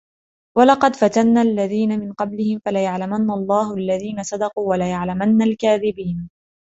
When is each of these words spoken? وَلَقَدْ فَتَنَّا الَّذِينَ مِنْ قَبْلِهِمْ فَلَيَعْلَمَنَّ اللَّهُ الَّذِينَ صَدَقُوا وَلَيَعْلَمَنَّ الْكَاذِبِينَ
وَلَقَدْ 0.57 0.95
فَتَنَّا 0.95 1.41
الَّذِينَ 1.41 1.99
مِنْ 1.99 2.13
قَبْلِهِمْ 2.13 2.59
فَلَيَعْلَمَنَّ 2.65 3.31
اللَّهُ 3.31 3.73
الَّذِينَ 3.75 4.23
صَدَقُوا 4.23 4.69
وَلَيَعْلَمَنَّ 4.69 5.41
الْكَاذِبِينَ 5.41 6.29